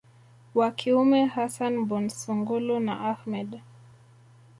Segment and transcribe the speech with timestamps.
[0.55, 3.61] wa kiume hassan Mbunsungulu na Ahmed